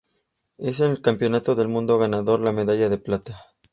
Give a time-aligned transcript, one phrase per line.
[0.57, 3.35] En el Campeonato del mundo ganaron la medalla de plata.